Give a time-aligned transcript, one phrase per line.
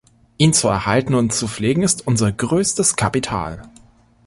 [0.39, 3.61] Ihn zu erhalten und zu pflegen ist unser größtes Kapital.